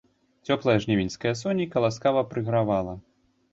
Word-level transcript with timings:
Цёплае 0.47 0.73
жнівеньскае 0.85 1.35
сонейка 1.43 1.85
ласкава 1.85 2.27
прыгравала. 2.35 2.99